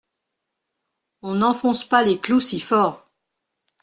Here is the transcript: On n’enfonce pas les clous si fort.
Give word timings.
On 1.21 1.35
n’enfonce 1.35 1.83
pas 1.83 2.01
les 2.01 2.19
clous 2.19 2.39
si 2.39 2.59
fort. 2.59 3.07